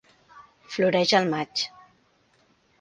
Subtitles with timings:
[0.77, 1.65] Floreix al maig.